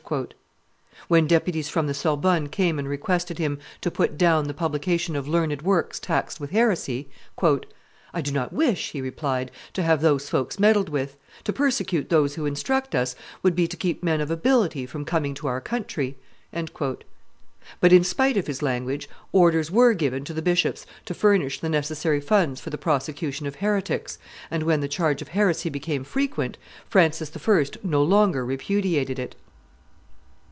[1.07, 5.25] When deputies from the Sorbonne came and requested him to put down the publication of
[5.25, 7.07] learned works taxed with heresy,
[7.41, 12.35] "I do not wish," he replied, "to have those folks meddled with; to persecute those
[12.35, 16.17] who instruct us would be to keep men of ability from coming to our country."
[16.51, 21.69] But in spite of his language, orders were given to the bishops to furnish the
[21.69, 26.57] necessary funds for the prosecution of heretics, and, when the charge of heresy became frequent,
[26.89, 27.63] Francis I.
[27.83, 29.35] no longer repudiated it.